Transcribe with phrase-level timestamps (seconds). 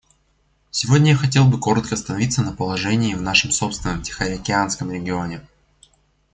[0.71, 5.41] Сегодня я хотел бы коротко остановиться на положении в нашем собственном Тихоокеанском регионе.